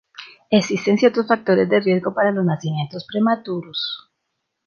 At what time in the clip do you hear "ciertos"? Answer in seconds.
0.97-1.27